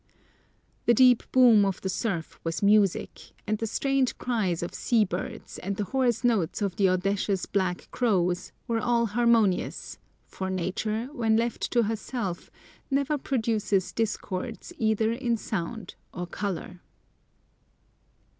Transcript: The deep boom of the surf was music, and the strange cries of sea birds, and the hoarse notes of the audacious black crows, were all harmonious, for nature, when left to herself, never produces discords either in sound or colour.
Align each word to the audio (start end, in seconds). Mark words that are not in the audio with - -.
The 0.87 0.95
deep 0.95 1.21
boom 1.31 1.63
of 1.63 1.79
the 1.81 1.87
surf 1.87 2.39
was 2.43 2.63
music, 2.63 3.33
and 3.45 3.59
the 3.59 3.67
strange 3.67 4.17
cries 4.17 4.63
of 4.63 4.73
sea 4.73 5.05
birds, 5.05 5.59
and 5.59 5.75
the 5.77 5.83
hoarse 5.83 6.23
notes 6.23 6.63
of 6.63 6.75
the 6.75 6.89
audacious 6.89 7.45
black 7.45 7.87
crows, 7.91 8.51
were 8.67 8.79
all 8.79 9.05
harmonious, 9.05 9.99
for 10.25 10.49
nature, 10.49 11.07
when 11.13 11.37
left 11.37 11.69
to 11.73 11.83
herself, 11.83 12.49
never 12.89 13.15
produces 13.19 13.91
discords 13.93 14.73
either 14.79 15.11
in 15.11 15.37
sound 15.37 15.93
or 16.11 16.25
colour. 16.25 16.81